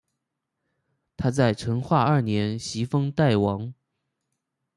[1.15, 3.71] 他在成化二年袭封代王。